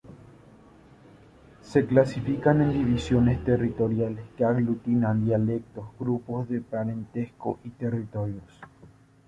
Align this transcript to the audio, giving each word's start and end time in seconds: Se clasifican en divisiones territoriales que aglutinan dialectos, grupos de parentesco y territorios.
Se 1.61 1.85
clasifican 1.85 2.59
en 2.63 2.73
divisiones 2.73 3.43
territoriales 3.43 4.25
que 4.35 4.43
aglutinan 4.43 5.25
dialectos, 5.25 5.89
grupos 5.99 6.49
de 6.49 6.59
parentesco 6.59 7.59
y 7.63 7.69
territorios. 7.69 8.59